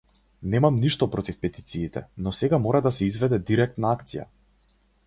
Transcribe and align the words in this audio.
Немам 0.53 0.79
ништо 0.85 1.07
против 1.17 1.37
петициите, 1.47 2.03
но 2.25 2.35
сега 2.41 2.63
мора 2.65 2.83
да 2.89 2.95
се 3.01 3.13
изведе 3.13 3.43
директна 3.53 3.95
акција. 4.01 4.29